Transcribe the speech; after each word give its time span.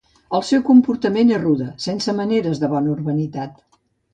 El 0.37 0.43
seu 0.45 0.63
comportament 0.69 1.35
és 1.35 1.39
rude, 1.43 1.67
sense 1.85 2.17
maneres 2.23 2.63
de 2.65 2.73
bona 2.75 2.93
urbanitat. 2.99 3.57